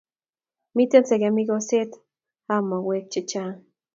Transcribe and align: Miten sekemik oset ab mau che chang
Miten 0.77 1.03
sekemik 1.09 1.49
oset 1.57 1.91
ab 2.53 2.63
mau 2.69 2.89
che 3.11 3.21
chang 3.29 3.57